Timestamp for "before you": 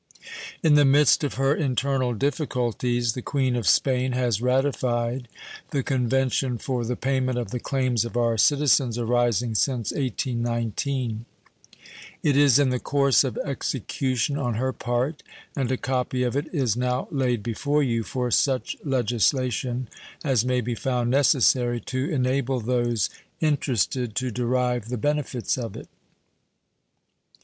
17.43-18.01